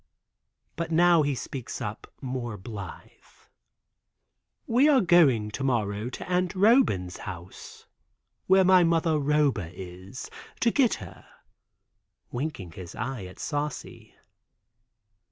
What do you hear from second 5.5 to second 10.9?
to morrow to Aunt Roban's house, where my mother Roba is, to